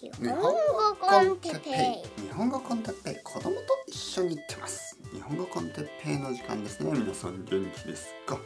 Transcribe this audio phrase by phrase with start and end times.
[0.00, 0.54] 日本語
[1.00, 2.22] コンテッペイ。
[2.22, 3.16] 日本語コンテッペイ。
[3.24, 6.92] 子供と一緒に行ってます日本語コンテッペイの時間ですね。
[6.92, 8.38] 皆さん元気ですか？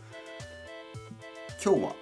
[1.62, 1.94] 今日は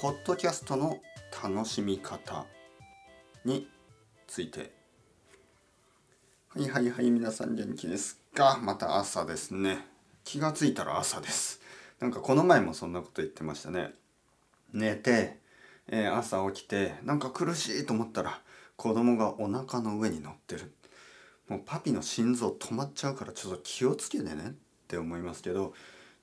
[0.00, 1.00] ポッドキャストの
[1.44, 2.46] 楽しみ方
[3.44, 3.68] に
[4.26, 4.72] ついて。
[6.48, 8.58] はいはいはい皆さん元気ですか？
[8.62, 9.86] また朝ですね。
[10.24, 11.60] 気がついたら朝です。
[12.00, 13.92] なんかこの前もそんなこと言ってましたね。
[14.72, 15.41] 寝て
[15.88, 18.40] えー、朝起きてなんか苦しいと思ったら
[18.76, 20.72] 子供がお腹の上に乗ってる。
[21.48, 24.52] もうパピの心臓止まっちゃうからちょっと気をつけてねっ
[24.88, 25.74] て思いますけど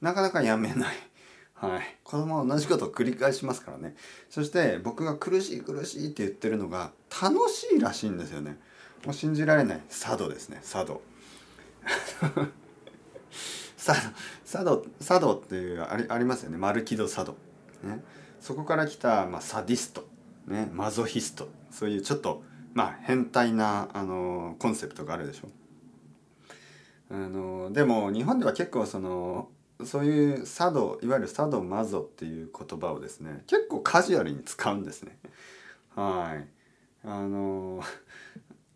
[0.02, 0.96] なかなかやめない。
[1.54, 3.96] はい、子供は同じことを繰り返しますからね。
[4.30, 6.92] そして僕が苦しい苦しいって言ってるのが
[7.22, 8.58] 楽しいらしいんですよね。
[9.06, 9.82] もう信じられない。
[9.90, 10.62] 佐渡ですね。
[10.62, 11.02] 佐渡
[13.78, 16.58] 佐渡佐渡っていうありありますよね。
[16.58, 17.36] 丸木戸佐渡
[17.84, 18.04] ね。
[18.40, 20.08] そこから来た、まあ、サディスト、
[20.48, 22.44] ね、マゾヒストそういうちょっと、
[22.74, 25.50] まあ、変態なあのコンセプトがあるでしょ。
[27.12, 29.50] あのでも日本では結構その
[29.84, 35.18] そういう佐渡いわゆる佐渡マゾっていう言葉をですね結構カジュアルに使うんですね。
[35.96, 36.48] はい
[37.08, 37.82] あの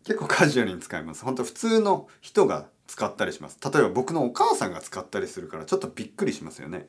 [0.04, 1.24] 結構カジュアルに使います。
[1.24, 3.58] 本当普通の人が使ったりします。
[3.62, 6.88] 例えば僕のお母さんが使ったりするからちょっとびっくりしますよね。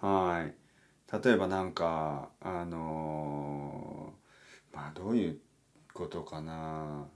[0.00, 0.65] はい。
[1.12, 5.38] 例えばなんかあのー、まあどういう
[5.94, 7.06] ことかな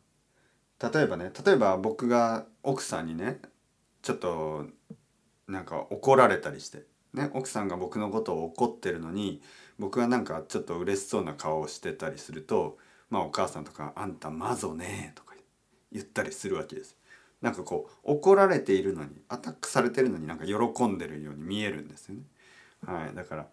[0.81, 3.41] 例えばね例えば僕が奥さんにね
[4.03, 4.67] ちょっと
[5.49, 9.43] なんか怒られたりして、ね、奥さんが僕のことを怒ってるのに
[9.79, 12.79] 僕がなんかちょっと嬉しそうな顔をしてたりすると
[13.11, 15.35] まあお母さんとか「あんたまぞね」とか
[15.93, 16.97] 言ったりするわけです。
[17.43, 22.23] なんかこう怒られているのにアタックされてるのになんか喜んでるように見えるんですよね。
[22.87, 23.47] はい、だから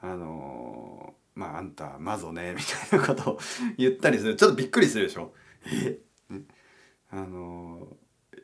[0.00, 3.38] あのまああんたまぞね みたいなことを
[3.76, 4.36] 言ったりする。
[4.36, 5.34] ちょっとびっくりするでしょ。
[5.66, 5.98] え、
[7.10, 7.88] あの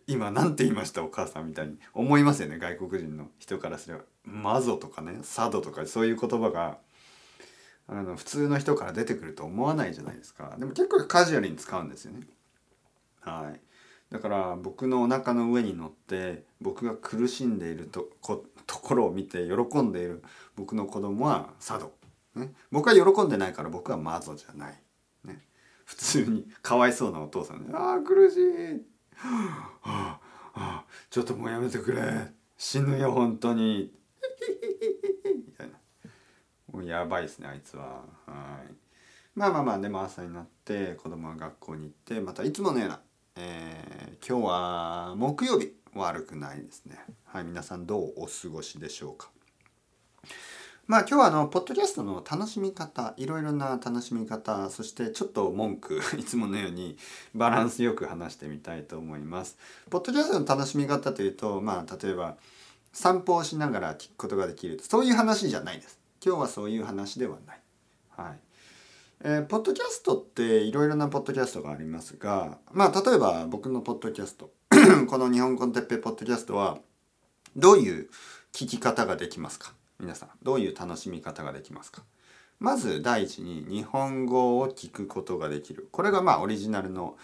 [0.06, 1.78] 今なんて言いましたお母さんみたいに。
[1.94, 6.78] 思いますよね外国人の人からすれば「マゾ」とかね「サド」とかそういう言葉が
[7.87, 10.56] あの普通の人から出てくると思わないじゃないですか。
[10.59, 12.27] でも結構カジュアルに使うんですよね。
[13.21, 13.60] はい。
[14.12, 20.22] だから僕のお腹の上に乗って僕が苦しんでいるとこところを見て喜んでいる。
[20.56, 21.93] 僕の子供は佐渡、
[22.34, 24.81] ね、僕は喜んでないから僕はマゾじゃない、
[25.25, 25.43] ね、
[25.84, 28.83] 普通にかわいそうなお父さんで「ああ苦しい、
[29.15, 30.21] はあは
[30.55, 32.03] あ、ちょっともうやめてくれ。
[32.56, 33.93] 死ぬよ本当に」
[35.37, 35.75] みたいな。
[36.72, 37.84] もうやばいですねあいつは。
[38.25, 38.75] はい。
[39.34, 43.03] まあまあまあでも朝になって子供は学校に行ってまたいつものような、
[43.37, 45.81] えー、今日は木曜日。
[45.94, 49.30] 悪くないですねはい皆さんどうお過ごしでしょうか
[50.86, 56.97] まあ今日はあのポッドキャストの楽しみ方いろいろな楽しみ方そしてちょっと文句 いつものように
[57.34, 59.56] バランスよく話してみたいと思います。
[59.91, 62.36] ポッドキャストの楽しみ方というとまあ例えば
[62.92, 66.00] 散歩をしながら聞くことができるそういう話じゃないです。
[66.24, 67.60] 今日はそういう話ではない。
[68.16, 68.41] はい。
[69.24, 74.50] えー、ポッドキャストっていろいろなポッドキャストがありますがまあ例えば僕のポッドキャスト
[75.09, 76.78] この日本コンテッペポッドキャストは
[77.54, 78.09] どういう
[78.53, 79.75] 聞き方ができますか？
[80.00, 82.03] 皆さんどういう楽しみ方ができますか？
[82.59, 85.88] まず第一に日本語を聞くことができる。
[85.92, 87.16] これがまあオリジナルの、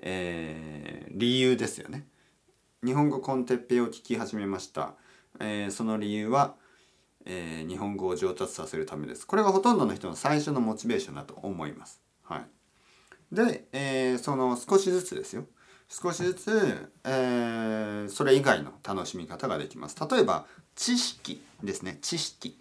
[0.00, 2.06] えー、理由ですよね。
[2.84, 4.94] 日本語コンテッペを聞き始めました、
[5.40, 6.54] えー、その理由は、
[7.24, 9.26] えー、日本語を上達させるためです。
[9.26, 12.02] これがほとんどの人の最初のモチベーションだと思います。
[12.24, 12.46] はい。
[13.32, 15.46] で、えー、その少しずつですよ。
[15.88, 19.96] 少しずつ、えー、それ以外の楽しみ方ができます。
[20.10, 21.98] 例えば知識ですね。
[22.02, 22.58] 知識。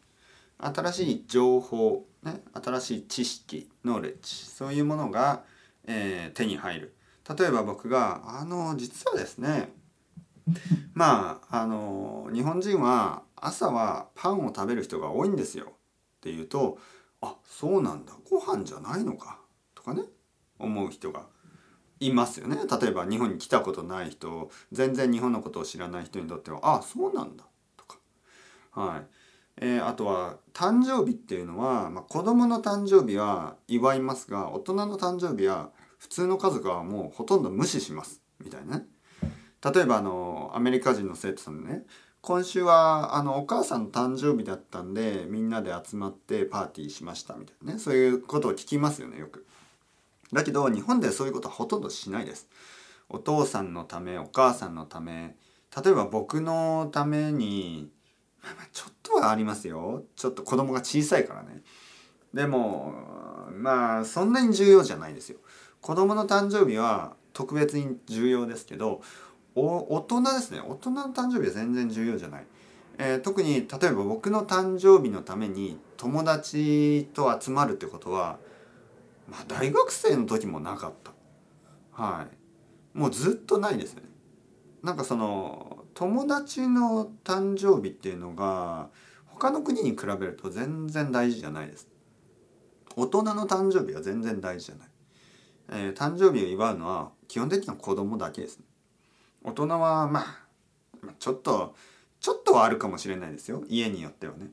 [0.58, 5.44] 新しい情報、ね、新しい知識ノーレッジそういうものが、
[5.86, 6.96] えー、手に入る。
[7.38, 9.74] 例えば僕があの実はですね
[10.94, 15.66] まああの日本人は朝はパンを食べる人が多いんですよ。
[15.66, 16.78] っていうと
[17.22, 18.14] あそうなんだ。
[18.30, 19.40] ご飯じゃないのか。
[19.74, 20.04] とかね。
[20.58, 21.26] 思う人が
[22.08, 22.58] いますよね。
[22.82, 27.44] 例えば日本に来たことない人全然日本のことを知らない人にとってはあそうなんだ。
[27.78, 27.98] とか。
[28.72, 29.06] はい。
[29.58, 38.22] えー、あとは誕生日っていうのは、まあ、子供の誕生日は祝いますが大人の誕生日は普通の家族はもうほとんど無視します。
[38.44, 38.86] みたいなね。
[39.64, 41.84] 例えばあのアメリカ人の生徒さんでね
[42.22, 47.36] 今週はあのお母さんの誕生日だったんでみんなで集まってパーティーしました。
[47.36, 47.80] みたいなね。
[47.80, 49.46] そういうことを聞きますよねよく。
[50.34, 52.48] だけど日本でそういうことはほとんどしないです。
[53.10, 55.36] お父さんのためお母さんのため
[55.84, 57.90] 例えば僕のために
[58.74, 61.62] ちょっとはありますよちょっと子供が小さいからね
[62.34, 62.94] でも
[63.54, 65.38] まあそんなに重要じゃないですよ。
[65.82, 69.02] 子供の誕生日は特別に重要ですけど
[69.54, 72.46] 大人ですね大人の誕生日は全然重要じゃない。
[72.98, 78.40] えー、特に例えば僕の誕生日のために友達と集まるってことは、
[79.28, 81.12] まあ、大学生の時もなかった。
[81.92, 82.28] は
[82.94, 82.98] い。
[82.98, 84.04] もうずっとないですね。
[84.84, 88.90] なんかその友達の誕生日っていうのが
[89.26, 91.88] 他の国に比べると全然大事じゃないです。
[92.96, 94.88] 大人の誕生日は全然大事じゃない、
[95.70, 98.66] えー、誕生日を祝うのは基本的には子供だけです、ね、
[99.44, 100.46] 大人はまあ
[101.20, 101.76] ちょっと
[102.22, 103.64] ちょっとはあるかもしれないですよ。
[103.68, 104.52] 家によってはね。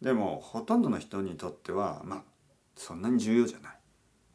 [0.00, 2.22] でもほとんどの人にとってはまあ
[2.76, 3.73] そんなに重要じゃない。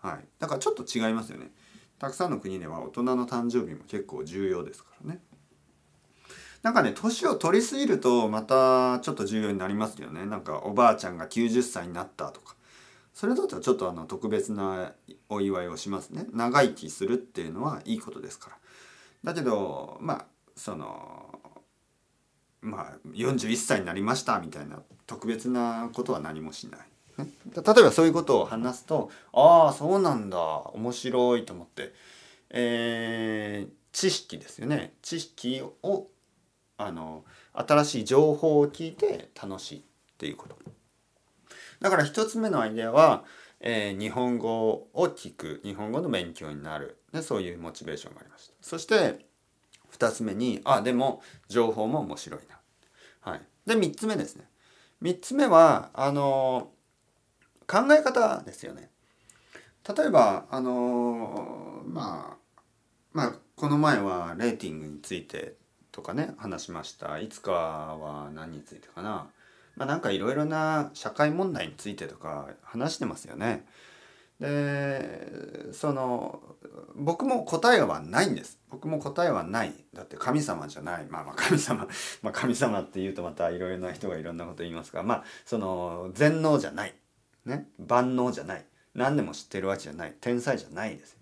[0.01, 0.25] はい。
[0.39, 1.51] だからちょっと違いますよね。
[1.99, 5.21] たくさんの国では大人の誕生日も結構重要ですからね。
[6.61, 10.25] なんかね年を取りすぎるとまたちょっと重要になりますよね。
[10.25, 12.55] なんかおばあちゃんが90歳になったとか。
[13.13, 14.93] それだとちょっとあの特別な
[15.27, 16.25] お祝いをしますね。
[16.31, 18.57] 長生きするっていうのはいいことですから。
[19.25, 20.25] だけどまあ
[20.55, 21.39] その
[22.61, 26.81] まあ41歳になりましたみたいな特別なことは何もしない。
[27.19, 30.37] 例えばそういうことを話すとああそうなんだ。
[30.39, 31.93] 面白いと思って、
[32.49, 34.93] えー、知識ですよね。
[35.01, 36.07] 知識を
[36.77, 39.81] あの新しい情報を聞いて楽しいっ
[40.17, 40.57] ていうこと。
[41.79, 43.23] だから一つ目のアイデアは、
[43.59, 45.61] えー、日本語を聞く。
[45.63, 46.97] 日本語の勉強になる。
[47.13, 48.53] でそういうモチベーションがありました。
[48.61, 49.25] そして
[49.89, 52.59] 二つ目にあでも情報も面白いな。
[53.21, 53.41] はい。
[53.65, 54.45] で三つ目ですね。
[55.01, 56.71] 三つ目はあの
[57.69, 58.89] 考え方ですよね。
[59.87, 62.61] 例えばあのまあ
[63.13, 65.55] まあこの前はレーティングについて
[65.91, 67.19] とかね話しました。
[67.19, 69.27] いつかは何についてかな。
[69.75, 73.65] まあなんかいろいろな社会問題についてとか話してますよね。
[74.39, 76.41] でその
[76.95, 78.57] 僕も答えはないんです。
[78.69, 79.73] 僕も答えはない。
[79.93, 81.05] だって神様じゃない。
[81.07, 81.87] まあまあ神様
[82.23, 86.95] まあ神様って言うとまたいろいろな人がいろんなこと言いますがまあその全能じゃない。
[87.49, 87.67] ね。
[87.79, 88.65] 万能じゃない。
[88.95, 90.15] 何でも知ってるわけじゃない。
[90.21, 91.17] 天才じゃないです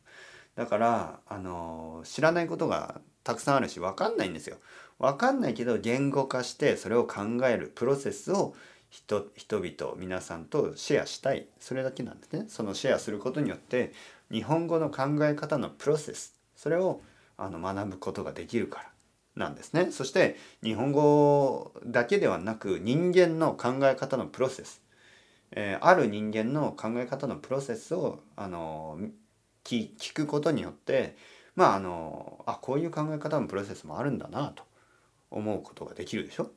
[0.55, 4.57] だからあの知らないことがたくさんあるし分かんないんですよ。
[4.99, 8.55] 分かんないけど言語化してそれを考えるプロセスを
[8.89, 11.47] 人人々皆さんとシェアしたい。
[11.59, 12.45] それだけなんですね。
[12.47, 13.93] そのシェアすることによって
[14.31, 17.01] 日本語の考え方のプロセスそれを
[17.37, 18.89] あの学ぶことができるから。
[19.37, 19.91] なんですね。
[19.91, 24.81] そして日本語だけではなく人間の考え方のプロセス、
[25.51, 28.99] えー、ある人間の考え方のプロセスをあの
[29.63, 31.15] 聞くことによって
[31.55, 34.63] まああのあこういう考え方のプロセスもあるんだなと
[35.31, 36.51] 思うことができるでしょ？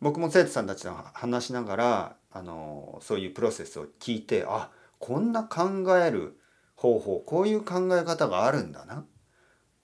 [0.00, 6.38] 僕も生徒さんたちと話しながらあのそういうプロセスを聞いてあこんな考える
[6.76, 9.06] 方法こういう考え方があるんだなっ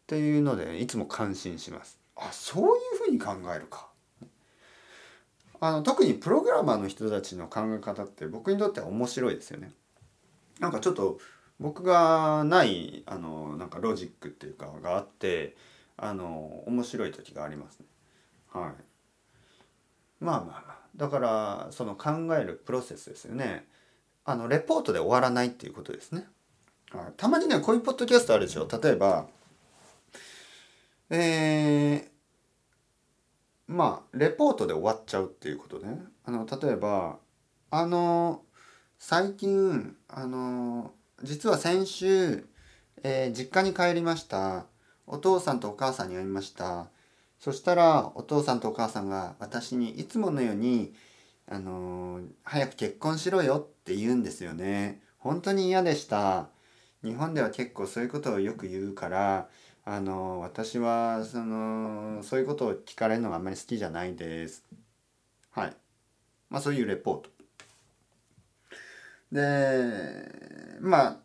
[0.07, 1.99] ていうのでいつも感心します。
[2.17, 3.90] あそういうふうに考えるか。
[5.61, 9.73] あの特にプログラマーの人たちの考え方って僕にとっては面白いですよね。
[10.59, 11.19] なんかちょっと
[11.59, 15.57] 僕がないあのなんかロジックっていうかがあって
[15.99, 17.87] あの面白い時がありますね。
[18.53, 18.73] はい。
[20.25, 23.67] まあまあだからその考えるプロセスですよね。
[24.25, 26.27] あのレポートで終わらないっていうことですね。
[26.93, 29.29] はい、たまにねこういうポッドキャストあるでしょ例えば
[31.11, 32.10] えー、
[33.71, 36.01] まあレポートで終わっちゃうっていうことね。
[36.25, 37.19] あの例えば
[37.71, 38.43] あの
[38.99, 42.49] 最近あの実は先週、
[43.05, 44.67] えー、実家に帰りました。
[45.07, 46.89] お父さんとお母さんに会いました。
[47.39, 50.93] そしたらお父さんとお母さんが私にいつものように
[51.53, 55.03] あの、早く結婚しろよって言うんですよね。
[55.19, 56.49] 本当に嫌でした。
[57.03, 59.49] 日本では結構そういうことをよく言うから
[59.91, 64.65] あの、私はそのそういうことを聞かれるのがあんまり好きじゃないです。
[65.51, 65.77] はい。
[66.49, 67.31] まあそういうレポート。
[69.33, 71.17] でまあ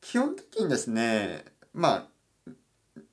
[0.00, 2.08] 基本的にですねま
[2.46, 2.50] あ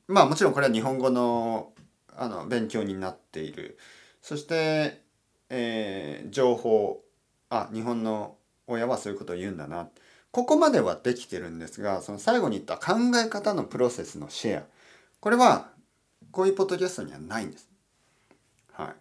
[0.08, 1.74] まあもちろんこれは日本語の
[2.18, 3.78] あの勉強になっている。
[4.24, 5.04] そして、
[5.50, 7.04] えー、情報
[7.52, 9.88] あ日本の親はそういうことを言うんだな。
[10.32, 14.75] ここまではできてるんですがその最後に言った考え方のプロセスのシェア。
[15.26, 15.72] これは
[16.30, 17.68] こういうポッドキャストにはないんです。
[18.72, 18.94] は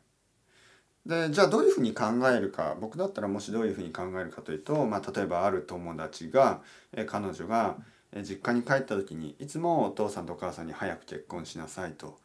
[1.05, 1.07] い。
[1.07, 6.63] でじゃあどういうふうに考えるか僕だったらもしどういうふうに考えるかというと、まあ、例えばある友達が、
[6.95, 7.77] え彼女が、
[8.11, 12.19] え実家に帰った時にいつもお父さんとお母さんに早く結婚しなさいと、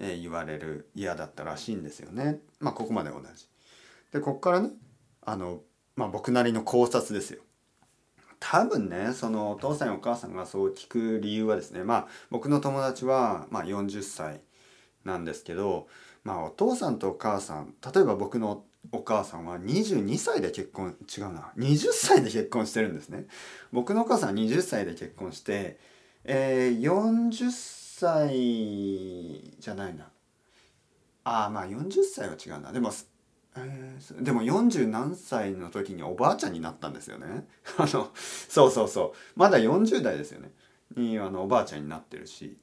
[0.00, 2.40] え言われる嫌だったらしいんですよね。
[2.58, 3.46] まあここまで同じ。
[4.10, 4.70] でここからね
[5.22, 5.60] あの、
[5.94, 7.40] まあ、僕なりの考察ですよ。
[8.46, 14.42] 多分ねそのお父さんやお母さんがそう聞く理由はですねまあ僕の友達は、まあ、40歳
[15.02, 15.88] なんですけど、
[16.24, 23.24] まあ、お父さんとお母さん例えば僕のお母さんは22歳で結婚違うな20歳で結婚してるんですね。
[23.72, 25.78] 僕のお母さんは20歳で結婚して、
[26.24, 30.10] えー、40歳じゃないな。
[31.24, 32.72] ああまあ40歳は違うな。
[32.72, 32.90] でも
[33.56, 37.46] えー、でも40何歳の時におばあちゃんになったんですよね。
[37.78, 39.38] あのそうそうそう。
[39.38, 40.52] まだ40代ですよね。
[40.96, 42.56] にあのおばあちゃんになってるし。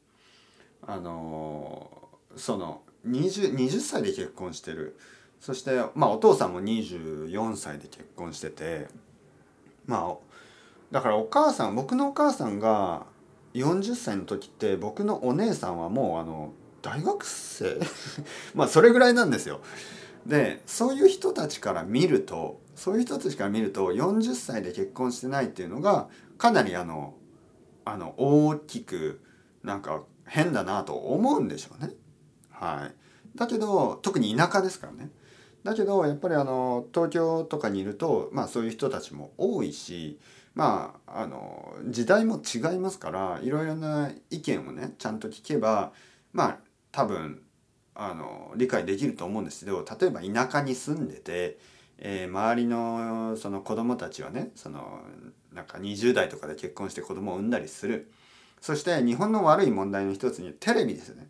[0.83, 4.97] あのその 20, 20歳で結婚してる。
[5.39, 8.87] そしてまあお父さんも24歳で結婚してて。
[9.85, 10.17] まあ
[10.91, 13.05] だからお母さん僕のお母さんが
[13.53, 17.79] 40歳の時って僕のお姉さんはもうあの大学生？
[18.55, 19.61] まあそれぐらいなんですよ。
[20.25, 27.15] でそういう人たちから見るとそういう人たちから見ると40歳で結婚してないっていうのがかなりあの
[27.85, 29.21] あの大きく
[29.63, 31.91] なんか変だなと思うんでしょうね。
[32.49, 35.09] はい、だけど特に田舎ですからね。
[35.63, 40.19] だけどやっぱりあの東京とかにいると、まあ、そういう人たちも多いし
[40.55, 45.91] まああの時代も違いますからいろいろな意見をねちゃんと聞けば
[46.33, 46.57] まあ
[46.91, 47.41] 多分
[47.95, 49.65] あの理解できると思うんです。
[49.65, 51.57] けど例えば田舎に住んでて、
[51.97, 55.01] えー、周りのその子供たちはねその
[55.53, 58.11] なんか20代とかで結婚して子供を産んだりする。
[58.61, 61.29] そして日本の悪い問題の一つにテレビですよね。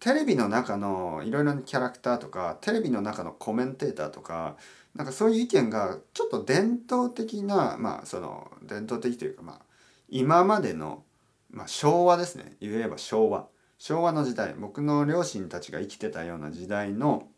[0.00, 4.56] テレビの中のいろいろなキャラクターとかテレビの中のコメンテーターとか
[4.94, 9.60] なんかそういう意見がちょっと伝統的なまあその伝統的というかまあ
[10.08, 11.02] 今までの、
[11.50, 12.56] まあ、昭和ですね。
[12.60, 13.48] 言えば昭和。
[13.78, 17.28] 昭和の時代僕の両親たちが生きてたような時代の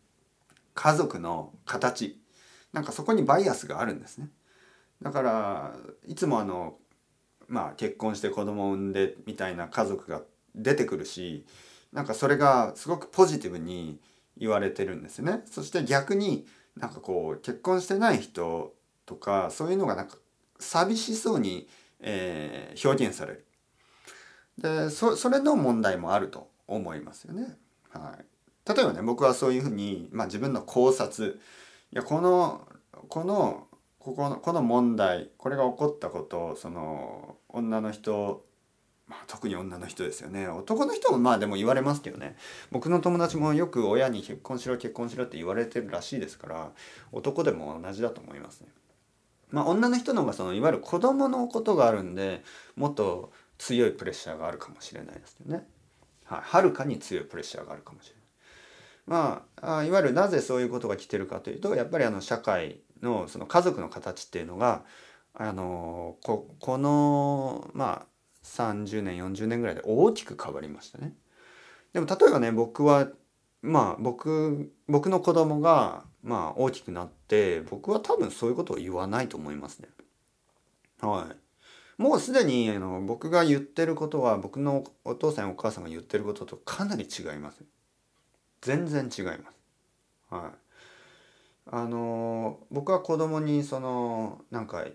[0.75, 2.19] 家族の形。
[2.73, 4.29] なんかそこにバイアスがあるんですね。
[5.03, 6.79] だからいつもあの
[7.49, 10.23] まあ結婚して子供を産んでみたいな家族が
[10.55, 11.45] 出てくるし
[11.93, 14.01] なんかそれがすごくポジティブに
[14.37, 15.43] 言われてるんですね。
[15.47, 20.17] そして逆になんかこう結婚してない人とかそういうのがなんか
[20.59, 21.69] 寂しそうに、
[21.99, 23.47] えー、表現される。
[24.61, 27.57] でそそれの問題もあると思いますよね。
[27.91, 31.41] はい、例えばね僕はそういうふうに、まあ、自分の考察
[31.93, 32.69] いやこの
[33.09, 33.67] この
[33.99, 38.45] ここのこの問題これが起こったことその女の人、
[39.09, 42.37] まあ、特に女の人ですよね男の人もまあでも言われますけどね
[42.71, 46.71] 僕の友達もよく親に結婚しろ結婚しろって言われてるらしいですから
[47.13, 48.69] 男でも同じだと思いますね。
[49.51, 52.45] まあ、女の人の方がそのいわゆる子供のことがあるんで
[52.77, 55.67] もっと強いプレッシャーがあるかもしれないですよね。
[56.25, 58.21] はい、はるかに強いプレッシャーがあるかもしれない。
[59.07, 64.85] まあ、いわゆるなぜそういうことが来てるかというとやっぱりあの社会のその家族の形っていうのが
[65.35, 68.07] あのここのまあ
[68.45, 71.13] 30年40年ぐらいで大きく変わりましたね。
[71.93, 73.09] でも例えばね僕は
[73.61, 79.89] まあ僕僕の子供がまあ大きくなって僕は多分そういうことを言わないと思いますね。
[81.03, 81.50] はい。
[82.01, 87.63] もうすでにあの僕が言ってることは僕のお父さんお母さんが言ってることとかなり違います
[88.63, 89.45] 全然違います
[90.31, 90.59] はい
[91.67, 94.87] あの僕は子供にそのなんか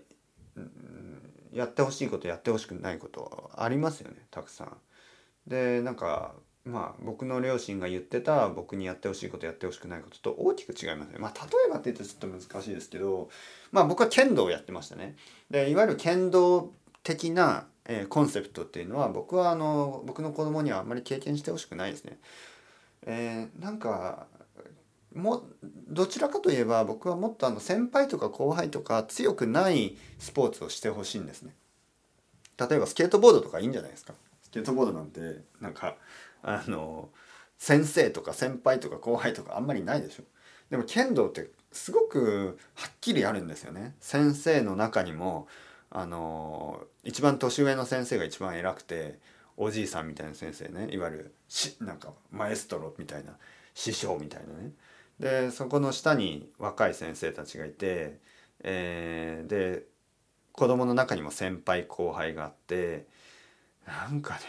[1.52, 4.76] やってほしいことやってほしくないことありますよねたくさん
[5.46, 6.34] でなんか
[6.64, 11.18] まあ僕の両親が言ってた僕にやってほしいことやってほしくないことと大きく違いますね。
[11.20, 13.30] まあ例えばって言うとちょっと難しいですけど
[13.70, 15.14] まあ僕は剣道をやってましたね。
[15.48, 16.72] でいわゆる剣道
[17.06, 22.18] 的な、えー、コンセプトっていうのは僕はあの僕の子供にはあんまり経験してほしくないですね。
[23.06, 24.26] えー、なんか
[25.14, 25.44] も
[25.88, 31.54] どちらかといえば僕はもっとあの先輩とか後輩とか強くないスポーツをしてほしいんですね。
[32.58, 34.12] 例えばスケートボードとかいいんじゃないですか。
[34.42, 35.20] スケートボードなんて
[35.60, 35.94] なんか
[36.42, 37.10] あの
[37.56, 40.24] 先生とか先輩とか後輩とかあんまりないでしょ。
[40.70, 43.94] でも剣道ってすごくはっきりあるんですよね。
[44.00, 45.46] 先生の中にも
[45.90, 49.18] あの一番年上の先生が一番偉くて
[49.56, 53.32] おじいさんみたいな先生ねいわゆるしなんかマエストロみたいな
[53.74, 54.72] 師匠みたいなね
[55.18, 58.18] でそこの下に若い先生たちがいて、
[58.62, 59.84] えー、で
[60.52, 63.06] 子供の中にも先輩後輩があって
[63.86, 64.40] なんかね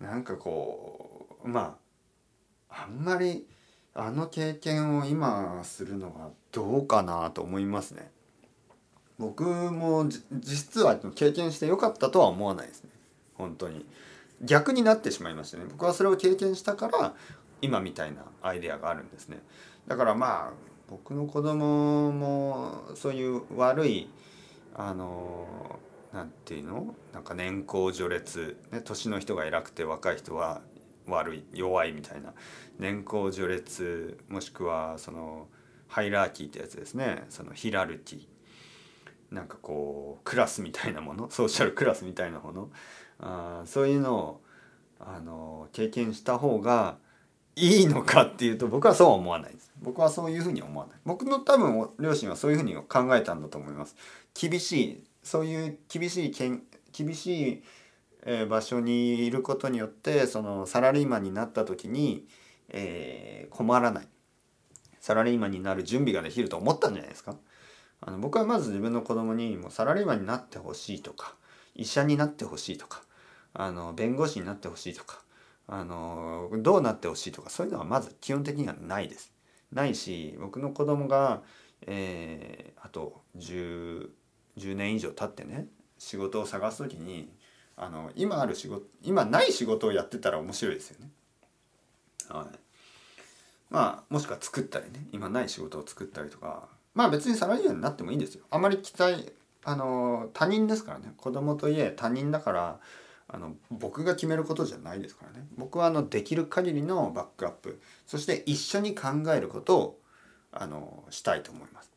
[0.00, 1.78] なんかこうま
[2.68, 3.46] ああんまり
[3.94, 8.10] あの経験を今するのはどうかなと思いますね。
[9.18, 12.90] 僕も実は経験してよかったとは思わないですね。
[13.34, 13.86] 本当に。
[14.42, 15.64] 逆になってしまいましたね。
[15.70, 17.14] 僕はそれを経験したから
[17.62, 19.40] 今みたいなアイデアがあるんですね。
[19.86, 20.52] だからまあ
[20.90, 24.10] 僕の子供もそういう悪い
[24.74, 25.46] あの
[26.12, 26.94] なんていうの？
[27.12, 30.60] なんか年功序列、ね、年の人が偉くて若い人は
[31.06, 32.34] 悪い弱いみたいな。
[32.78, 35.46] 年功序列もしくはその
[35.86, 37.24] ハイラーキーってやつですね。
[37.30, 38.33] そのヒラルキー。
[39.30, 42.70] なんかこうクラスみたいなもの ソーシャルクラスみたいなもの
[43.18, 44.40] あそういうのを
[45.00, 46.98] あの経験した方が
[47.56, 49.72] いいのかっていうと僕はそうは思わないです。
[49.80, 50.98] 僕はそういうふうに思わない。
[51.04, 53.96] 僕の多分両親はそういうふうに考えたんだと思います。
[54.34, 56.62] 厳しいそういう厳しいけん
[56.92, 57.62] 厳しい、
[58.26, 62.26] え場所にいることによってそのサラリーマンになった時に、
[62.68, 64.08] えー、困らない。
[65.00, 67.36] サラリーマンになる準備ができると思ったんじゃないですか。
[68.00, 71.34] あの僕はまず自分の子供にもうサラリーマンになってほしいとか
[71.74, 73.02] 医者になってほしいとか
[73.54, 75.20] あの弁護士になってほしいとか
[75.66, 79.32] あのどうなってほしいとかそういうのはまず基本的にはないです。
[79.72, 81.42] ないし僕の子供が、
[81.86, 84.08] えー、あと 10,
[84.58, 85.66] 10年以上経ってね
[85.98, 87.32] 仕事を探す時に
[87.76, 91.10] あの今ある仕事今ない仕事をやってたら面白いですよね。
[92.28, 92.58] はい、
[93.70, 98.44] まあもしくは作ったりね今ない仕事を作ったりとかまあ別にサラリーマンになってもいいんですよ。
[98.50, 99.32] あまり期待
[99.64, 101.12] あの他人ですからね。
[101.16, 102.80] 子供といえ他人だから
[103.28, 105.46] あの僕が決めることじゃないですからね。
[105.56, 110.00] 僕はあのできる限りのバックアップそして一緒に考えることを
[110.52, 111.90] あのしたいと思います。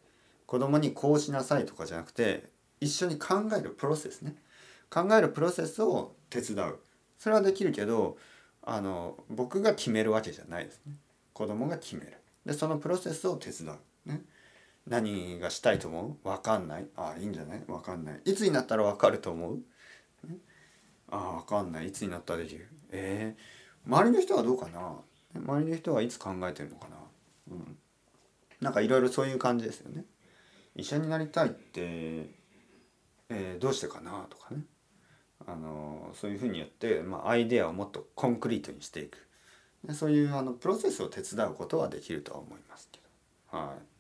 [0.46, 2.50] 子供にこうしなさいとかじゃなくて
[2.80, 4.36] 一緒に考えるプロセスね。
[4.90, 6.80] 考えるプロセスを手伝う。
[7.20, 8.18] それはできるけど
[8.64, 10.94] あの僕が決めるわけじゃないですね。
[11.34, 12.14] 子供が決める。
[12.46, 14.10] でそのプロセスを手伝う。
[14.10, 14.22] ね。
[14.88, 16.28] 何がしたいと思う？
[16.28, 16.88] 分かんない？
[16.96, 17.60] ああいいんじゃない？
[17.68, 18.22] 分かんない。
[18.26, 19.60] いつになったら分かると思う？
[21.10, 21.88] ああ分かんない。
[21.88, 22.68] いつになったらできる？
[22.92, 24.96] えー、周りの人はどうかな？
[25.36, 26.96] 周りの人はいつ考えてるのかな？
[27.52, 27.78] うん。
[28.62, 30.06] なんかいろいろそういう感じですよね。
[30.76, 32.30] 医者になりたいって、
[33.30, 34.26] えー、どうしてかな？
[34.30, 34.62] とかね。
[35.46, 39.28] あのそういうふうにやって、まあ、アイデアをもっとコンクリートにしていく。
[39.86, 43.00] でそういうあのプロセスを手伝うことはできるとは思いますけ
[43.52, 43.58] ど。
[43.58, 43.97] はい。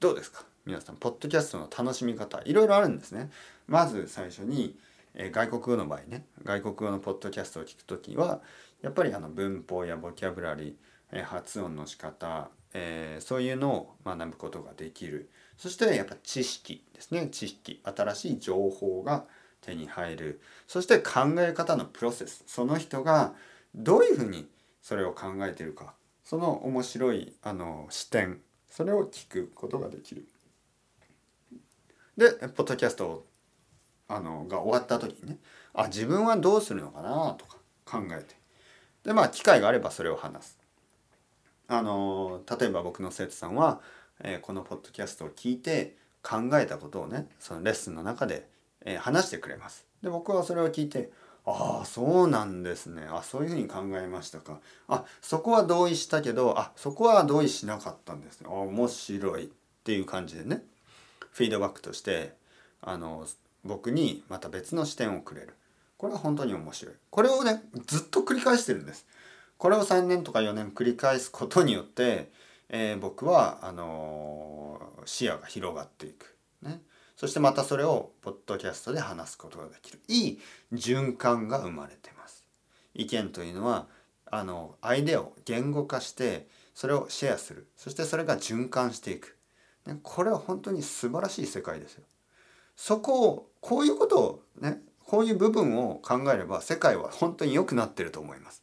[0.00, 0.44] どうですか？
[0.64, 3.30] 皆さんポッドキャストの楽しみ方いろいろあるんですね。
[3.66, 4.78] まず最初に
[5.14, 8.40] え外国語の場合ね外国語のポッドキャストを聞く時は
[8.80, 10.74] やっぱりあの文法やボキャブラリー、
[11.10, 15.30] え発音の仕方、えー、そういうのを学ぶことができる。
[15.56, 17.26] そしてやっぱ知識ですね。
[17.32, 17.80] 知識。
[17.82, 19.24] 新しい情報が
[19.60, 20.40] 手に入る。
[20.68, 22.44] そして考え方のプロセス。
[22.46, 23.34] その人が
[23.74, 24.46] どういうふうに
[24.80, 25.94] それを考えてるか。
[26.22, 28.40] その面白いあの視点。
[28.68, 30.26] それを聞くことができる。
[32.16, 33.26] でポッドキャストを
[34.08, 35.38] あのが終わった時にね
[35.72, 37.36] あ自分はどうするのかな？
[37.38, 38.34] とか考えて
[39.04, 40.58] でまあ機会があればそれを話す。
[41.68, 43.80] あの例えば僕の生徒さんは、
[44.20, 48.48] えー、このポッドキャストを聞いて考えたことをねそのレッスンの中で、
[48.84, 49.86] えー、話してくれます。
[50.02, 51.10] で僕はそれを聞いて
[51.44, 53.06] ああそうなんですね。
[53.10, 54.60] あそういうふうに考えましたか。
[54.88, 58.48] あそこは同意したけどあそこは同意しなかったんですね。
[58.48, 59.48] 面白いっ
[59.84, 60.62] ていう感じでね。
[61.32, 62.34] フィードバックとして
[62.82, 63.26] あの
[63.64, 65.54] 僕にまた別の視点をくれる。
[65.96, 66.94] これは本当に面白い。
[67.10, 69.06] これをねずっと繰り返してるんです。
[69.56, 72.30] これを3年とか4年繰り返すことによって、
[72.68, 76.80] えー、僕はあのー、視野が広がっていく、ね、
[77.18, 79.98] そしてまたそれをポッドキャストで話すことができる。
[80.06, 80.40] いい
[80.72, 82.44] 循環が生まれてます。
[82.94, 83.88] 意見というのは
[84.26, 87.66] あのアイデアを言語化してそれをシェアする。
[87.76, 89.36] そしてそれが循環していく、
[89.84, 92.04] ね、これは本当に素晴らしい世界ですよ。
[92.76, 98.62] そこをこういうことをねこういう部分を考えれば世界は本当に良くなってると思います。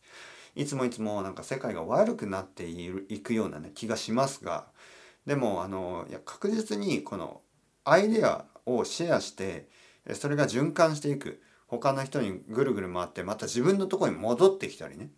[0.55, 4.67] いつもいつもなんか世界が悪くなっているいくようなね気がしますが
[5.25, 7.41] でもあのいや確実にこの
[7.85, 9.69] アイデアをシェアして
[10.13, 11.41] それが循環していく。
[11.67, 15.09] 他の人にぐるぐる回ってまた自分のとこに戻ってきたりね。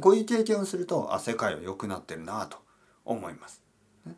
[0.00, 2.58] こういう経験をするとあ世界は良くなってるなと
[3.04, 3.62] 思います。
[4.04, 4.14] ね、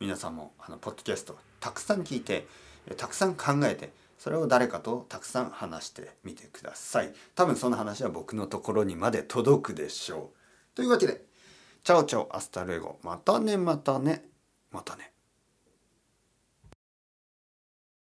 [0.00, 2.48] 皆さんもあのポッドキャストたくさん聞いて
[2.96, 7.12] たくさん考えてそれを誰かとたくさん話してみてください。
[7.36, 10.76] 多分その話は僕のところにまで届くでしょう。
[10.76, 11.24] というわけで
[11.84, 12.98] チャオチャオアスタルエゴ。
[13.02, 14.24] またねまたね。
[14.72, 15.11] またね。